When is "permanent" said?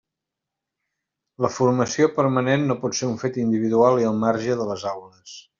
2.17-2.65